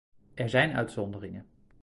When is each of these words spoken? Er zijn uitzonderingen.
Er 0.35 0.49
zijn 0.49 0.75
uitzonderingen. 0.75 1.45